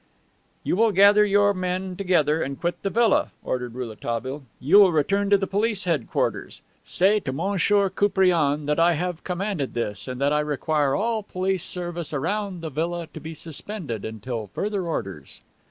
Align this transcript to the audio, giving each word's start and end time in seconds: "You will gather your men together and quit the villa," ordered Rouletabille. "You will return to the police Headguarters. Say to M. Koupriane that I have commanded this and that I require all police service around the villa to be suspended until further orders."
"You 0.63 0.75
will 0.75 0.91
gather 0.91 1.23
your 1.23 1.53
men 1.53 1.95
together 1.95 2.41
and 2.41 2.59
quit 2.59 2.81
the 2.81 2.89
villa," 2.89 3.29
ordered 3.43 3.75
Rouletabille. 3.75 4.41
"You 4.59 4.79
will 4.79 4.91
return 4.91 5.29
to 5.29 5.37
the 5.37 5.45
police 5.45 5.83
Headguarters. 5.83 6.61
Say 6.83 7.19
to 7.19 7.29
M. 7.29 7.59
Koupriane 7.91 8.65
that 8.65 8.79
I 8.79 8.93
have 8.93 9.23
commanded 9.23 9.75
this 9.75 10.07
and 10.07 10.19
that 10.19 10.33
I 10.33 10.39
require 10.39 10.95
all 10.95 11.21
police 11.21 11.63
service 11.63 12.13
around 12.13 12.61
the 12.61 12.71
villa 12.71 13.09
to 13.13 13.19
be 13.19 13.35
suspended 13.35 14.03
until 14.03 14.47
further 14.55 14.87
orders." 14.87 15.41